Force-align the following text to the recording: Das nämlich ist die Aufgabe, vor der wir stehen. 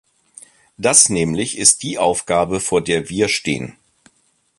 Das 0.79 1.09
nämlich 1.09 1.59
ist 1.59 1.83
die 1.83 1.99
Aufgabe, 1.99 2.59
vor 2.59 2.81
der 2.83 3.09
wir 3.09 3.27
stehen. 3.27 3.75